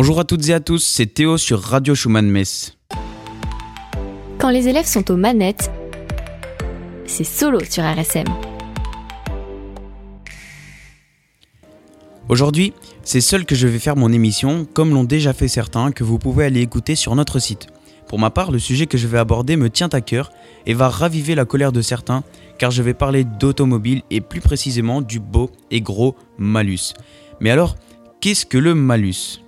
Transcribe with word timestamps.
Bonjour 0.00 0.18
à 0.18 0.24
toutes 0.24 0.48
et 0.48 0.54
à 0.54 0.60
tous, 0.60 0.82
c'est 0.82 1.12
Théo 1.12 1.36
sur 1.36 1.60
Radio 1.60 1.94
Schumann 1.94 2.26
Metz. 2.26 2.74
Quand 4.38 4.48
les 4.48 4.66
élèves 4.66 4.86
sont 4.86 5.10
aux 5.10 5.16
manettes, 5.18 5.70
c'est 7.04 7.22
solo 7.22 7.60
sur 7.68 7.84
RSM. 7.84 8.24
Aujourd'hui, 12.30 12.72
c'est 13.02 13.20
seul 13.20 13.44
que 13.44 13.54
je 13.54 13.66
vais 13.66 13.78
faire 13.78 13.94
mon 13.94 14.10
émission, 14.10 14.66
comme 14.72 14.94
l'ont 14.94 15.04
déjà 15.04 15.34
fait 15.34 15.48
certains, 15.48 15.92
que 15.92 16.02
vous 16.02 16.18
pouvez 16.18 16.46
aller 16.46 16.62
écouter 16.62 16.94
sur 16.94 17.14
notre 17.14 17.38
site. 17.38 17.66
Pour 18.08 18.18
ma 18.18 18.30
part, 18.30 18.52
le 18.52 18.58
sujet 18.58 18.86
que 18.86 18.96
je 18.96 19.06
vais 19.06 19.18
aborder 19.18 19.56
me 19.56 19.68
tient 19.68 19.90
à 19.92 20.00
cœur 20.00 20.32
et 20.64 20.72
va 20.72 20.88
raviver 20.88 21.34
la 21.34 21.44
colère 21.44 21.72
de 21.72 21.82
certains, 21.82 22.24
car 22.56 22.70
je 22.70 22.82
vais 22.82 22.94
parler 22.94 23.24
d'automobile 23.24 24.00
et 24.10 24.22
plus 24.22 24.40
précisément 24.40 25.02
du 25.02 25.20
beau 25.20 25.50
et 25.70 25.82
gros 25.82 26.16
malus. 26.38 26.94
Mais 27.40 27.50
alors, 27.50 27.76
qu'est-ce 28.22 28.46
que 28.46 28.56
le 28.56 28.74
malus? 28.74 29.42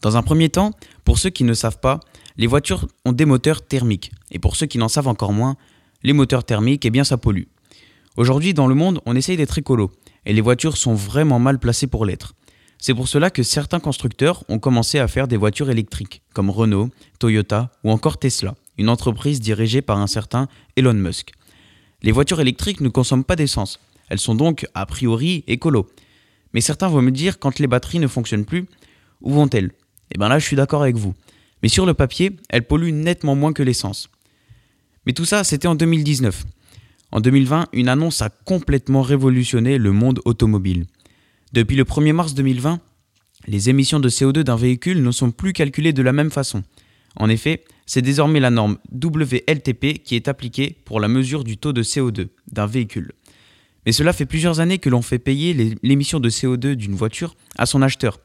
Dans 0.00 0.16
un 0.16 0.22
premier 0.22 0.48
temps, 0.48 0.72
pour 1.04 1.18
ceux 1.18 1.30
qui 1.30 1.44
ne 1.44 1.54
savent 1.54 1.80
pas, 1.80 2.00
les 2.36 2.46
voitures 2.46 2.86
ont 3.04 3.12
des 3.12 3.24
moteurs 3.24 3.66
thermiques. 3.66 4.12
Et 4.30 4.38
pour 4.38 4.54
ceux 4.54 4.66
qui 4.66 4.78
n'en 4.78 4.88
savent 4.88 5.08
encore 5.08 5.32
moins, 5.32 5.56
les 6.02 6.12
moteurs 6.12 6.44
thermiques, 6.44 6.84
eh 6.84 6.90
bien 6.90 7.04
ça 7.04 7.16
pollue. 7.16 7.44
Aujourd'hui, 8.16 8.54
dans 8.54 8.66
le 8.66 8.74
monde, 8.74 9.00
on 9.06 9.16
essaye 9.16 9.36
d'être 9.36 9.58
écolo. 9.58 9.90
Et 10.24 10.32
les 10.32 10.40
voitures 10.40 10.76
sont 10.76 10.94
vraiment 10.94 11.38
mal 11.38 11.58
placées 11.58 11.86
pour 11.88 12.04
l'être. 12.04 12.34
C'est 12.78 12.94
pour 12.94 13.08
cela 13.08 13.30
que 13.30 13.42
certains 13.42 13.80
constructeurs 13.80 14.44
ont 14.48 14.60
commencé 14.60 15.00
à 15.00 15.08
faire 15.08 15.26
des 15.26 15.36
voitures 15.36 15.70
électriques, 15.70 16.22
comme 16.32 16.50
Renault, 16.50 16.90
Toyota 17.18 17.72
ou 17.82 17.90
encore 17.90 18.18
Tesla, 18.18 18.54
une 18.76 18.88
entreprise 18.88 19.40
dirigée 19.40 19.82
par 19.82 19.98
un 19.98 20.06
certain 20.06 20.46
Elon 20.76 20.94
Musk. 20.94 21.32
Les 22.02 22.12
voitures 22.12 22.40
électriques 22.40 22.80
ne 22.80 22.88
consomment 22.88 23.24
pas 23.24 23.34
d'essence. 23.34 23.80
Elles 24.08 24.20
sont 24.20 24.36
donc 24.36 24.64
a 24.74 24.86
priori 24.86 25.42
écolo. 25.48 25.88
Mais 26.54 26.60
certains 26.60 26.88
vont 26.88 27.02
me 27.02 27.10
dire 27.10 27.40
quand 27.40 27.58
les 27.58 27.66
batteries 27.66 27.98
ne 27.98 28.06
fonctionnent 28.06 28.44
plus, 28.44 28.68
où 29.22 29.32
vont-elles? 29.32 29.72
Eh 30.14 30.18
bien 30.18 30.28
là, 30.28 30.38
je 30.38 30.44
suis 30.46 30.56
d'accord 30.56 30.82
avec 30.82 30.96
vous. 30.96 31.14
Mais 31.62 31.68
sur 31.68 31.86
le 31.86 31.94
papier, 31.94 32.36
elle 32.48 32.66
pollue 32.66 32.92
nettement 32.92 33.34
moins 33.34 33.52
que 33.52 33.62
l'essence. 33.62 34.08
Mais 35.06 35.12
tout 35.12 35.24
ça, 35.24 35.44
c'était 35.44 35.68
en 35.68 35.74
2019. 35.74 36.44
En 37.10 37.20
2020, 37.20 37.68
une 37.72 37.88
annonce 37.88 38.22
a 38.22 38.28
complètement 38.28 39.02
révolutionné 39.02 39.78
le 39.78 39.92
monde 39.92 40.20
automobile. 40.24 40.86
Depuis 41.52 41.76
le 41.76 41.84
1er 41.84 42.12
mars 42.12 42.34
2020, 42.34 42.80
les 43.46 43.70
émissions 43.70 44.00
de 44.00 44.08
CO2 44.10 44.42
d'un 44.42 44.56
véhicule 44.56 45.02
ne 45.02 45.10
sont 45.10 45.30
plus 45.30 45.52
calculées 45.52 45.94
de 45.94 46.02
la 46.02 46.12
même 46.12 46.30
façon. 46.30 46.62
En 47.16 47.28
effet, 47.30 47.64
c'est 47.86 48.02
désormais 48.02 48.40
la 48.40 48.50
norme 48.50 48.76
WLTP 48.92 50.02
qui 50.04 50.14
est 50.14 50.28
appliquée 50.28 50.76
pour 50.84 51.00
la 51.00 51.08
mesure 51.08 51.44
du 51.44 51.56
taux 51.56 51.72
de 51.72 51.82
CO2 51.82 52.28
d'un 52.52 52.66
véhicule. 52.66 53.12
Mais 53.86 53.92
cela 53.92 54.12
fait 54.12 54.26
plusieurs 54.26 54.60
années 54.60 54.78
que 54.78 54.90
l'on 54.90 55.00
fait 55.00 55.18
payer 55.18 55.78
l'émission 55.82 56.20
de 56.20 56.28
CO2 56.28 56.74
d'une 56.74 56.94
voiture 56.94 57.34
à 57.56 57.64
son 57.64 57.80
acheteur, 57.80 58.20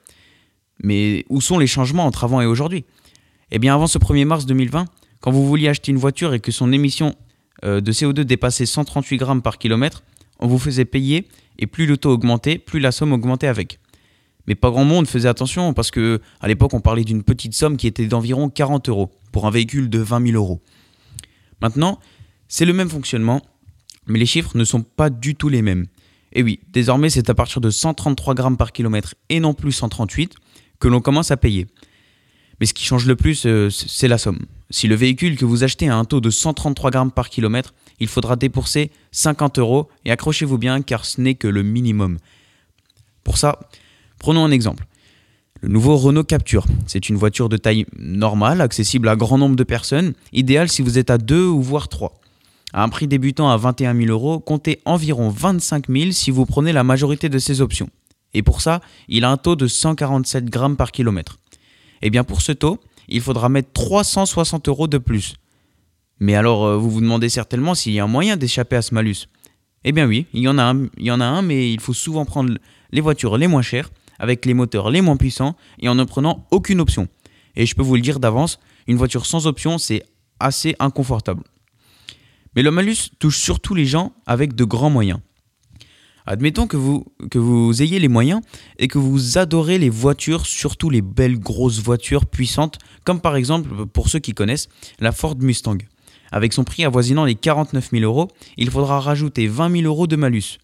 mais 0.81 1.25
où 1.29 1.41
sont 1.41 1.59
les 1.59 1.67
changements 1.67 2.05
entre 2.05 2.23
avant 2.23 2.41
et 2.41 2.45
aujourd'hui? 2.45 2.85
Eh 3.51 3.59
bien, 3.59 3.73
avant 3.75 3.87
ce 3.87 3.97
1er 3.99 4.25
mars 4.25 4.45
2020, 4.45 4.85
quand 5.19 5.31
vous 5.31 5.45
vouliez 5.45 5.67
acheter 5.67 5.91
une 5.91 5.97
voiture 5.97 6.33
et 6.33 6.39
que 6.39 6.51
son 6.51 6.71
émission 6.71 7.15
euh, 7.63 7.81
de 7.81 7.91
CO2 7.91 8.21
dépassait 8.21 8.65
138 8.65 9.17
grammes 9.17 9.41
par 9.41 9.57
kilomètre, 9.57 10.03
on 10.39 10.47
vous 10.47 10.59
faisait 10.59 10.85
payer 10.85 11.27
et 11.59 11.67
plus 11.67 11.85
le 11.85 11.97
taux 11.97 12.11
augmentait, 12.11 12.57
plus 12.57 12.79
la 12.79 12.91
somme 12.91 13.13
augmentait 13.13 13.47
avec. 13.47 13.79
Mais 14.47 14.55
pas 14.55 14.69
grand 14.69 14.83
monde 14.83 15.07
faisait 15.07 15.29
attention 15.29 15.73
parce 15.73 15.91
que 15.91 16.19
à 16.41 16.47
l'époque 16.47 16.73
on 16.73 16.81
parlait 16.81 17.05
d'une 17.05 17.23
petite 17.23 17.53
somme 17.53 17.77
qui 17.77 17.87
était 17.87 18.07
d'environ 18.07 18.49
40 18.49 18.89
euros 18.89 19.11
pour 19.31 19.47
un 19.47 19.51
véhicule 19.51 19.89
de 19.89 19.99
20 19.99 20.27
000 20.31 20.37
euros. 20.37 20.61
Maintenant, 21.61 21.99
c'est 22.49 22.65
le 22.65 22.73
même 22.73 22.89
fonctionnement, 22.89 23.41
mais 24.07 24.19
les 24.19 24.25
chiffres 24.25 24.57
ne 24.57 24.65
sont 24.65 24.81
pas 24.81 25.09
du 25.09 25.35
tout 25.35 25.47
les 25.47 25.61
mêmes. 25.61 25.85
Et 26.33 26.43
oui, 26.43 26.59
désormais 26.69 27.09
c'est 27.09 27.29
à 27.29 27.33
partir 27.33 27.61
de 27.61 27.69
133 27.69 28.33
grammes 28.33 28.57
par 28.57 28.73
kilomètre 28.73 29.15
et 29.29 29.39
non 29.39 29.53
plus 29.53 29.71
138 29.71 30.35
que 30.83 30.89
l'on 30.89 30.99
commence 30.99 31.31
à 31.31 31.37
payer. 31.37 31.65
Mais 32.59 32.65
ce 32.65 32.73
qui 32.73 32.83
change 32.83 33.05
le 33.05 33.15
plus, 33.15 33.45
euh, 33.45 33.69
c'est 33.69 34.09
la 34.09 34.17
somme. 34.17 34.39
Si 34.69 34.89
le 34.89 34.95
véhicule 34.95 35.37
que 35.37 35.45
vous 35.45 35.63
achetez 35.63 35.87
a 35.87 35.95
un 35.95 36.03
taux 36.03 36.19
de 36.19 36.29
133 36.29 36.91
grammes 36.91 37.11
par 37.11 37.29
kilomètre, 37.29 37.73
il 38.01 38.09
faudra 38.09 38.35
débourser 38.35 38.91
50 39.13 39.59
euros 39.59 39.87
et 40.03 40.11
accrochez-vous 40.11 40.57
bien 40.57 40.81
car 40.81 41.05
ce 41.05 41.21
n'est 41.21 41.35
que 41.35 41.47
le 41.47 41.63
minimum. 41.63 42.17
Pour 43.23 43.37
ça, 43.37 43.59
prenons 44.19 44.43
un 44.43 44.51
exemple. 44.51 44.85
Le 45.61 45.69
nouveau 45.69 45.95
Renault 45.95 46.25
Capture, 46.25 46.65
c'est 46.85 47.07
une 47.07 47.15
voiture 47.15 47.47
de 47.47 47.55
taille 47.55 47.85
normale, 47.97 48.59
accessible 48.59 49.07
à 49.07 49.15
grand 49.15 49.37
nombre 49.37 49.55
de 49.55 49.63
personnes, 49.63 50.11
idéale 50.33 50.67
si 50.67 50.81
vous 50.81 50.97
êtes 50.97 51.09
à 51.09 51.17
2 51.17 51.45
ou 51.45 51.61
voire 51.61 51.87
3. 51.87 52.19
À 52.73 52.83
un 52.83 52.89
prix 52.89 53.07
débutant 53.07 53.49
à 53.49 53.55
21 53.55 53.95
000 53.95 54.09
euros, 54.09 54.41
comptez 54.41 54.81
environ 54.83 55.29
25 55.29 55.87
000 55.87 56.11
si 56.11 56.29
vous 56.29 56.45
prenez 56.45 56.73
la 56.73 56.83
majorité 56.83 57.29
de 57.29 57.39
ces 57.39 57.61
options. 57.61 57.87
Et 58.33 58.41
pour 58.43 58.61
ça, 58.61 58.81
il 59.07 59.25
a 59.25 59.29
un 59.29 59.37
taux 59.37 59.55
de 59.55 59.67
147 59.67 60.45
grammes 60.45 60.75
par 60.75 60.91
kilomètre. 60.91 61.39
Et 62.01 62.07
eh 62.07 62.09
bien 62.09 62.23
pour 62.23 62.41
ce 62.41 62.51
taux, 62.51 62.79
il 63.07 63.21
faudra 63.21 63.49
mettre 63.49 63.71
360 63.73 64.67
euros 64.67 64.87
de 64.87 64.97
plus. 64.97 65.35
Mais 66.19 66.35
alors, 66.35 66.65
euh, 66.65 66.77
vous 66.77 66.89
vous 66.89 67.01
demandez 67.01 67.29
certainement 67.29 67.75
s'il 67.75 67.93
y 67.93 67.99
a 67.99 68.03
un 68.03 68.07
moyen 68.07 68.37
d'échapper 68.37 68.75
à 68.75 68.81
ce 68.81 68.93
malus. 68.93 69.27
Eh 69.83 69.91
bien 69.91 70.07
oui, 70.07 70.25
il 70.33 70.41
y 70.41 70.47
en 70.47 70.57
a 70.57 70.73
il 70.97 71.05
y 71.05 71.11
en 71.11 71.19
a 71.19 71.25
un 71.25 71.41
mais 71.41 71.71
il 71.71 71.79
faut 71.79 71.93
souvent 71.93 72.25
prendre 72.25 72.53
les 72.91 73.01
voitures 73.01 73.37
les 73.37 73.47
moins 73.47 73.61
chères, 73.61 73.89
avec 74.19 74.45
les 74.45 74.53
moteurs 74.53 74.89
les 74.89 75.01
moins 75.01 75.17
puissants, 75.17 75.55
et 75.79 75.89
en 75.89 75.95
ne 75.95 76.03
prenant 76.03 76.45
aucune 76.51 76.79
option. 76.79 77.07
Et 77.55 77.65
je 77.65 77.75
peux 77.75 77.81
vous 77.81 77.95
le 77.95 78.01
dire 78.01 78.19
d'avance, 78.19 78.59
une 78.87 78.97
voiture 78.97 79.25
sans 79.25 79.47
option, 79.47 79.77
c'est 79.77 80.03
assez 80.39 80.75
inconfortable. 80.79 81.43
Mais 82.55 82.61
le 82.61 82.71
malus 82.71 83.11
touche 83.19 83.37
surtout 83.39 83.75
les 83.75 83.85
gens 83.85 84.13
avec 84.25 84.55
de 84.55 84.63
grands 84.63 84.89
moyens. 84.89 85.19
Admettons 86.25 86.67
que 86.67 86.77
vous, 86.77 87.05
que 87.29 87.39
vous 87.39 87.81
ayez 87.81 87.99
les 87.99 88.07
moyens 88.07 88.41
et 88.79 88.87
que 88.87 88.97
vous 88.97 89.37
adorez 89.37 89.77
les 89.77 89.89
voitures, 89.89 90.45
surtout 90.45 90.89
les 90.89 91.01
belles 91.01 91.39
grosses 91.39 91.81
voitures 91.81 92.25
puissantes, 92.25 92.77
comme 93.03 93.19
par 93.19 93.35
exemple, 93.35 93.85
pour 93.87 94.09
ceux 94.09 94.19
qui 94.19 94.33
connaissent, 94.33 94.69
la 94.99 95.11
Ford 95.11 95.35
Mustang. 95.39 95.77
Avec 96.31 96.53
son 96.53 96.63
prix 96.63 96.83
avoisinant 96.85 97.25
les 97.25 97.35
49 97.35 97.91
000 97.91 98.03
euros, 98.03 98.27
il 98.57 98.71
faudra 98.71 98.99
rajouter 98.99 99.47
20 99.47 99.81
000 99.81 99.83
euros 99.83 100.07
de 100.07 100.15
malus. 100.15 100.57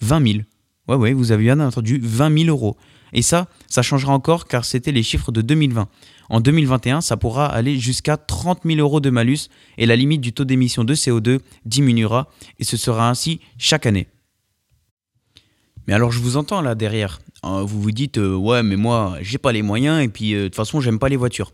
20 0.00 0.26
000. 0.26 0.44
Ouais, 0.88 0.96
ouais, 0.96 1.12
vous 1.12 1.32
avez 1.32 1.44
bien 1.44 1.60
entendu, 1.60 2.00
20 2.02 2.44
000 2.44 2.48
euros. 2.48 2.76
Et 3.12 3.22
ça, 3.22 3.48
ça 3.68 3.82
changera 3.82 4.14
encore 4.14 4.46
car 4.46 4.64
c'était 4.64 4.92
les 4.92 5.02
chiffres 5.02 5.30
de 5.30 5.42
2020. 5.42 5.88
En 6.30 6.40
2021, 6.40 7.02
ça 7.02 7.16
pourra 7.16 7.46
aller 7.46 7.78
jusqu'à 7.78 8.16
30 8.16 8.60
000 8.64 8.78
euros 8.78 9.00
de 9.00 9.10
malus 9.10 9.48
et 9.76 9.84
la 9.84 9.96
limite 9.96 10.22
du 10.22 10.32
taux 10.32 10.44
d'émission 10.44 10.82
de 10.82 10.94
CO2 10.94 11.40
diminuera 11.66 12.28
et 12.58 12.64
ce 12.64 12.76
sera 12.76 13.10
ainsi 13.10 13.40
chaque 13.58 13.84
année. 13.84 14.08
Mais 15.86 15.94
alors 15.94 16.12
je 16.12 16.20
vous 16.20 16.36
entends 16.36 16.60
là 16.60 16.74
derrière. 16.74 17.20
Euh, 17.44 17.62
vous 17.62 17.80
vous 17.80 17.90
dites 17.90 18.18
euh, 18.18 18.34
ouais 18.34 18.62
mais 18.62 18.76
moi 18.76 19.16
j'ai 19.20 19.38
pas 19.38 19.52
les 19.52 19.62
moyens 19.62 20.02
et 20.02 20.08
puis 20.08 20.34
euh, 20.34 20.44
de 20.44 20.48
toute 20.48 20.56
façon 20.56 20.80
j'aime 20.80 20.98
pas 20.98 21.08
les 21.08 21.16
voitures. 21.16 21.52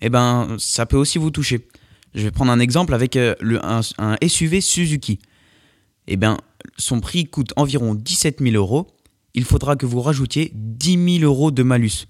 Eh 0.00 0.08
ben 0.08 0.56
ça 0.58 0.86
peut 0.86 0.96
aussi 0.96 1.18
vous 1.18 1.30
toucher. 1.30 1.68
Je 2.14 2.22
vais 2.22 2.30
prendre 2.30 2.50
un 2.50 2.60
exemple 2.60 2.94
avec 2.94 3.16
un, 3.16 4.16
SUV 4.26 4.60
Suzuki. 4.60 5.18
Eh 6.06 6.16
bien 6.16 6.38
son 6.76 7.00
prix 7.00 7.26
coûte 7.26 7.52
environ 7.56 7.94
17 7.94 8.40
000 8.40 8.54
euros. 8.54 8.88
Il 9.34 9.44
faudra 9.44 9.76
que 9.76 9.86
vous 9.86 10.00
rajoutiez 10.00 10.50
10 10.54 11.18
000 11.20 11.24
euros 11.30 11.50
de 11.50 11.62
malus. 11.62 12.06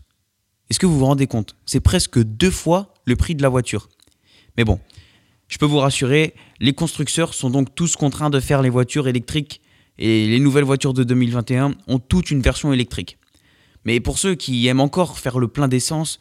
Est-ce 0.71 0.79
que 0.79 0.87
vous 0.87 0.99
vous 0.99 1.07
rendez 1.07 1.27
compte? 1.27 1.57
C'est 1.67 1.81
presque 1.81 2.23
deux 2.23 2.51
fois 2.51 2.95
le 3.05 3.17
prix 3.17 3.35
de 3.35 3.43
la 3.43 3.49
voiture. 3.49 3.89
Mais 4.57 4.65
bon, 4.65 4.79
je 5.49 5.59
peux 5.59 5.67
vous 5.67 5.79
rassurer, 5.79 6.35
les 6.61 6.75
constructeurs 6.75 7.35
sont 7.35 7.51
donc 7.51 7.75
tous 7.75 7.97
contraints 7.97 8.31
de 8.31 8.39
faire 8.39 8.63
les 8.63 8.71
voitures 8.71 9.09
électriques 9.09 9.61
et 9.99 10.27
les 10.27 10.41
nouvelles 10.41 10.65
voitures 10.65 10.95
de 10.95 11.05
2021 11.05 11.75
ont 11.87 11.99
toutes 11.99 12.31
une 12.31 12.41
version 12.41 12.73
électrique. 12.73 13.19
Mais 13.85 14.01
pour 14.01 14.19
ceux 14.19 14.35
qui 14.35 14.67
aiment 14.67 14.81
encore 14.81 15.19
faire 15.19 15.39
le 15.39 15.49
plein 15.49 15.69
d'essence, 15.69 16.21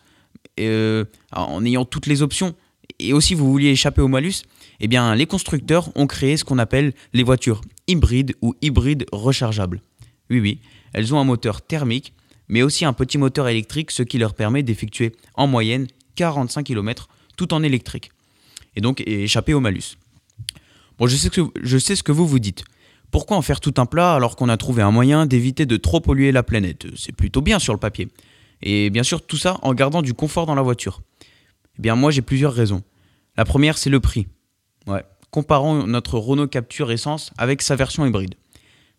euh, 0.60 1.06
en 1.32 1.64
ayant 1.66 1.86
toutes 1.86 2.08
les 2.08 2.22
options, 2.22 2.56
et 3.00 3.14
aussi 3.14 3.36
vous 3.36 3.52
vouliez 3.52 3.70
échapper 3.70 4.02
au 4.02 4.08
malus, 4.08 4.44
eh 4.80 4.88
bien 4.88 5.14
les 5.16 5.26
constructeurs 5.26 5.90
ont 5.96 6.08
créé 6.08 6.38
ce 6.38 6.44
qu'on 6.44 6.58
appelle 6.58 6.94
les 7.14 7.24
voitures 7.24 7.62
hybrides 7.88 8.36
ou 8.42 8.56
hybrides 8.62 9.06
rechargeables. 9.12 9.82
Oui, 10.30 10.40
oui, 10.40 10.60
elles 10.94 11.14
ont 11.14 11.20
un 11.20 11.24
moteur 11.24 11.62
thermique, 11.62 12.14
mais 12.48 12.64
aussi 12.64 12.86
un 12.86 12.94
petit 12.94 13.18
moteur 13.18 13.48
électrique, 13.48 13.92
ce 13.92 14.04
qui 14.04 14.18
leur 14.18 14.34
permet 14.34 14.64
d'effectuer 14.64 15.16
en 15.36 15.48
moyenne 15.48 15.88
45 16.16 16.64
km 16.64 17.08
tout 17.36 17.54
en 17.54 17.64
électrique. 17.64 18.12
Et 18.76 18.82
donc 18.82 19.02
échapper 19.06 19.54
au 19.54 19.60
malus. 19.60 19.98
Bon, 20.98 21.08
je 21.08 21.16
sais, 21.16 21.30
que, 21.30 21.42
je 21.62 21.78
sais 21.78 21.96
ce 21.96 22.04
que 22.04 22.12
vous 22.12 22.28
vous 22.28 22.40
dites. 22.40 22.64
Pourquoi 23.12 23.38
en 23.38 23.42
faire 23.42 23.60
tout 23.60 23.74
un 23.78 23.86
plat 23.86 24.14
alors 24.14 24.36
qu'on 24.36 24.50
a 24.50 24.58
trouvé 24.58 24.82
un 24.82 24.92
moyen 24.92 25.26
d'éviter 25.26 25.66
de 25.66 25.78
trop 25.78 26.00
polluer 26.00 26.32
la 26.32 26.44
planète? 26.44 26.88
C'est 26.96 27.16
plutôt 27.16 27.42
bien 27.42 27.60
sur 27.60 27.74
le 27.74 27.80
papier. 27.80 28.10
Et 28.62 28.90
bien 28.90 29.04
sûr, 29.04 29.26
tout 29.26 29.38
ça 29.38 29.58
en 29.62 29.74
gardant 29.74 30.02
du 30.02 30.14
confort 30.14 30.46
dans 30.46 30.56
la 30.56 30.62
voiture. 30.62 31.02
Eh 31.78 31.82
bien, 31.82 31.96
moi, 31.96 32.12
j'ai 32.12 32.22
plusieurs 32.22 32.54
raisons. 32.54 32.84
La 33.38 33.46
première, 33.46 33.78
c'est 33.78 33.90
le 33.90 34.00
prix. 34.00 34.28
Comparons 35.30 35.86
notre 35.86 36.18
Renault 36.18 36.48
Capture 36.48 36.92
Essence 36.92 37.32
avec 37.38 37.62
sa 37.62 37.76
version 37.76 38.06
hybride. 38.06 38.36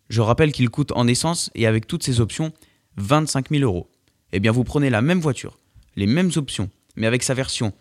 Je 0.09 0.21
rappelle 0.21 0.51
qu'il 0.51 0.69
coûte 0.69 0.91
en 0.93 1.07
essence 1.07 1.51
et 1.55 1.67
avec 1.67 1.87
toutes 1.87 2.03
ses 2.03 2.21
options 2.21 2.51
25 2.97 3.49
000 3.49 3.63
euros. 3.63 3.89
Eh 4.31 4.39
bien, 4.39 4.51
vous 4.51 4.63
prenez 4.63 4.89
la 4.89 5.01
même 5.01 5.19
voiture, 5.19 5.57
les 5.95 6.07
mêmes 6.07 6.31
options, 6.35 6.69
mais 6.95 7.07
avec 7.07 7.23
sa 7.23 7.33
version 7.33 7.73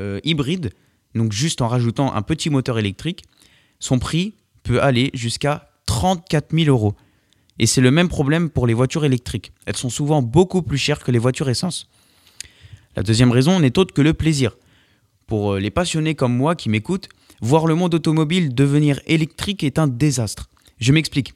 euh, 0.00 0.20
hybride, 0.24 0.70
donc 1.14 1.32
juste 1.32 1.60
en 1.60 1.68
rajoutant 1.68 2.14
un 2.14 2.22
petit 2.22 2.50
moteur 2.50 2.78
électrique, 2.78 3.24
son 3.78 3.98
prix 3.98 4.34
peut 4.62 4.82
aller 4.82 5.10
jusqu'à 5.14 5.70
34 5.86 6.54
000 6.54 6.68
euros. 6.68 6.94
Et 7.58 7.66
c'est 7.66 7.80
le 7.80 7.90
même 7.90 8.08
problème 8.08 8.50
pour 8.50 8.66
les 8.66 8.74
voitures 8.74 9.04
électriques. 9.04 9.52
Elles 9.66 9.76
sont 9.76 9.90
souvent 9.90 10.22
beaucoup 10.22 10.62
plus 10.62 10.78
chères 10.78 11.02
que 11.02 11.10
les 11.10 11.18
voitures 11.18 11.48
essence. 11.48 11.88
La 12.96 13.02
deuxième 13.02 13.30
raison 13.30 13.60
n'est 13.60 13.78
autre 13.78 13.94
que 13.94 14.02
le 14.02 14.14
plaisir. 14.14 14.56
Pour 15.26 15.52
euh, 15.52 15.60
les 15.60 15.70
passionnés 15.70 16.14
comme 16.14 16.36
moi 16.36 16.54
qui 16.54 16.68
m'écoutent, 16.68 17.08
voir 17.40 17.66
le 17.66 17.74
monde 17.74 17.94
automobile 17.94 18.54
devenir 18.54 19.00
électrique 19.06 19.64
est 19.64 19.78
un 19.78 19.88
désastre. 19.88 20.48
Je 20.78 20.92
m'explique. 20.92 21.34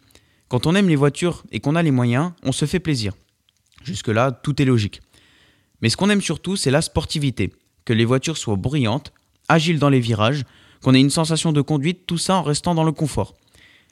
Quand 0.49 0.67
on 0.67 0.75
aime 0.75 0.89
les 0.89 0.97
voitures 0.97 1.45
et 1.51 1.61
qu'on 1.61 1.77
a 1.77 1.83
les 1.83 1.91
moyens, 1.91 2.33
on 2.43 2.53
se 2.53 2.67
fait 2.67 2.81
plaisir. 2.81 3.15
Jusque-là, 3.83 4.33
tout 4.33 4.61
est 4.61 4.65
logique. 4.65 5.01
Mais 5.81 5.89
ce 5.89 5.97
qu'on 5.97 6.11
aime 6.11 6.21
surtout, 6.21 6.57
c'est 6.57 6.71
la 6.71 6.83
sportivité. 6.83 7.53
Que 7.85 7.93
les 7.93 8.05
voitures 8.05 8.37
soient 8.37 8.57
bruyantes, 8.57 9.13
agiles 9.49 9.79
dans 9.79 9.89
les 9.89 10.01
virages, 10.01 10.45
qu'on 10.83 10.95
ait 10.95 11.01
une 11.01 11.11
sensation 11.11 11.53
de 11.53 11.61
conduite, 11.61 12.07
tout 12.07 12.19
ça 12.19 12.37
en 12.37 12.43
restant 12.43 12.75
dans 12.75 12.85
le 12.85 12.93
confort. 12.93 13.35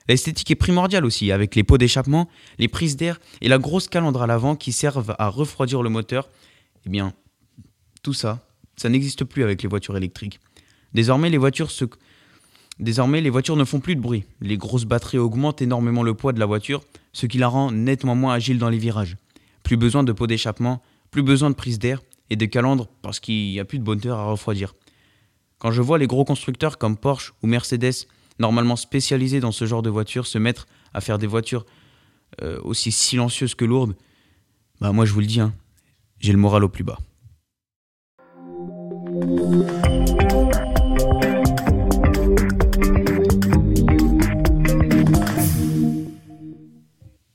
L'esthétique 0.08 0.50
est 0.50 0.56
primordiale 0.56 1.04
aussi, 1.04 1.32
avec 1.32 1.54
les 1.54 1.64
pots 1.64 1.78
d'échappement, 1.78 2.28
les 2.58 2.68
prises 2.68 2.96
d'air 2.96 3.20
et 3.40 3.48
la 3.48 3.58
grosse 3.58 3.88
calandre 3.88 4.22
à 4.22 4.26
l'avant 4.26 4.54
qui 4.54 4.72
servent 4.72 5.14
à 5.18 5.28
refroidir 5.28 5.82
le 5.82 5.88
moteur. 5.88 6.28
Eh 6.86 6.90
bien, 6.90 7.14
tout 8.02 8.12
ça, 8.12 8.46
ça 8.76 8.88
n'existe 8.88 9.24
plus 9.24 9.42
avec 9.42 9.62
les 9.62 9.68
voitures 9.68 9.96
électriques. 9.96 10.40
Désormais, 10.92 11.30
les 11.30 11.38
voitures 11.38 11.68
ne 13.56 13.64
font 13.64 13.80
plus 13.80 13.96
de 13.96 14.00
bruit. 14.00 14.24
Les 14.40 14.58
grosses 14.58 14.84
batteries 14.84 15.18
augmentent 15.18 15.62
énormément 15.62 16.02
le 16.02 16.12
poids 16.14 16.32
de 16.32 16.40
la 16.40 16.46
voiture, 16.46 16.82
ce 17.12 17.26
qui 17.26 17.38
la 17.38 17.48
rend 17.48 17.70
nettement 17.72 18.14
moins 18.14 18.34
agile 18.34 18.58
dans 18.58 18.68
les 18.68 18.78
virages. 18.78 19.16
Plus 19.62 19.78
besoin 19.78 20.04
de 20.04 20.12
pots 20.12 20.26
d'échappement, 20.26 20.82
plus 21.10 21.22
besoin 21.22 21.48
de 21.48 21.54
prise 21.54 21.78
d'air 21.78 22.02
et 22.28 22.36
de 22.36 22.44
calandre 22.44 22.88
parce 23.00 23.20
qu'il 23.20 23.50
n'y 23.50 23.60
a 23.60 23.64
plus 23.64 23.78
de 23.78 23.84
moteur 23.84 24.18
à 24.18 24.26
refroidir. 24.26 24.74
Quand 25.58 25.70
je 25.70 25.82
vois 25.82 25.98
les 25.98 26.06
gros 26.06 26.24
constructeurs 26.24 26.78
comme 26.78 26.96
Porsche 26.96 27.32
ou 27.42 27.46
Mercedes, 27.46 28.06
normalement 28.38 28.76
spécialisés 28.76 29.40
dans 29.40 29.52
ce 29.52 29.64
genre 29.66 29.82
de 29.82 29.90
voitures, 29.90 30.26
se 30.26 30.38
mettre 30.38 30.66
à 30.92 31.00
faire 31.00 31.18
des 31.18 31.26
voitures 31.26 31.64
euh, 32.42 32.60
aussi 32.62 32.92
silencieuses 32.92 33.54
que 33.54 33.64
lourdes, 33.64 33.94
bah 34.80 34.92
moi 34.92 35.04
je 35.04 35.12
vous 35.12 35.20
le 35.20 35.26
dis, 35.26 35.40
hein, 35.40 35.54
j'ai 36.18 36.32
le 36.32 36.38
moral 36.38 36.64
au 36.64 36.68
plus 36.68 36.84
bas. 36.84 36.98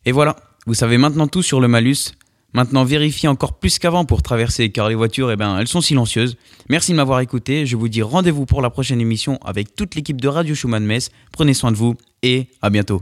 Et 0.06 0.12
voilà, 0.12 0.36
vous 0.66 0.74
savez 0.74 0.98
maintenant 0.98 1.28
tout 1.28 1.44
sur 1.44 1.62
le 1.62 1.68
malus. 1.68 2.14
Maintenant, 2.54 2.84
vérifiez 2.84 3.30
encore 3.30 3.60
plus 3.60 3.78
qu'avant 3.78 4.06
pour 4.06 4.24
traverser, 4.24 4.72
car 4.72 4.90
les 4.90 4.96
voitures, 4.96 5.32
eh 5.32 5.36
ben, 5.36 5.60
elles 5.60 5.68
sont 5.68 5.82
silencieuses. 5.82 6.36
Merci 6.70 6.92
de 6.92 6.98
m'avoir 6.98 7.20
écouté. 7.20 7.66
Je 7.66 7.76
vous 7.76 7.90
dis 7.90 8.02
rendez-vous 8.02 8.46
pour 8.46 8.62
la 8.62 8.70
prochaine 8.70 9.02
émission 9.02 9.38
avec 9.46 9.76
toute 9.76 9.96
l'équipe 9.96 10.20
de 10.20 10.28
Radio 10.28 10.56
Schumann 10.56 10.84
Metz. 10.84 11.10
Prenez 11.32 11.54
soin 11.54 11.72
de 11.72 11.78
vous 11.78 11.96
et 12.24 12.48
à 12.62 12.70
bientôt. 12.70 13.02